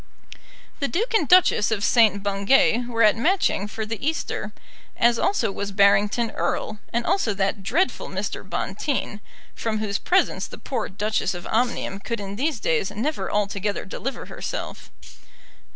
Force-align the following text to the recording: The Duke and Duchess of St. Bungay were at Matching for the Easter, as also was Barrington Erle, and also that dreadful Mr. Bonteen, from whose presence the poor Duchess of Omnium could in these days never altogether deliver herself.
The 0.79 0.87
Duke 0.87 1.13
and 1.13 1.27
Duchess 1.27 1.69
of 1.69 1.83
St. 1.83 2.23
Bungay 2.23 2.85
were 2.87 3.03
at 3.03 3.15
Matching 3.15 3.67
for 3.67 3.85
the 3.85 4.03
Easter, 4.03 4.51
as 4.97 5.19
also 5.19 5.51
was 5.51 5.71
Barrington 5.71 6.31
Erle, 6.31 6.79
and 6.91 7.05
also 7.05 7.35
that 7.35 7.61
dreadful 7.61 8.07
Mr. 8.09 8.43
Bonteen, 8.43 9.21
from 9.53 9.77
whose 9.77 9.99
presence 9.99 10.47
the 10.47 10.57
poor 10.57 10.89
Duchess 10.89 11.35
of 11.35 11.45
Omnium 11.45 11.99
could 11.99 12.19
in 12.19 12.35
these 12.35 12.59
days 12.59 12.89
never 12.89 13.31
altogether 13.31 13.85
deliver 13.85 14.25
herself. 14.25 14.89